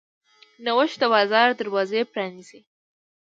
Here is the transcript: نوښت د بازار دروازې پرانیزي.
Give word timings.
نوښت 0.65 0.97
د 1.01 1.03
بازار 1.13 1.49
دروازې 1.59 2.01
پرانیزي. 2.11 2.59